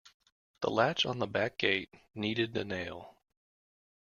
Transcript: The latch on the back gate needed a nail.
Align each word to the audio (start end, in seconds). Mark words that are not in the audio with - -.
The 0.61 0.71
latch 0.71 1.05
on 1.05 1.19
the 1.19 1.27
back 1.27 1.59
gate 1.59 1.93
needed 2.15 2.57
a 2.57 2.63
nail. 2.65 3.17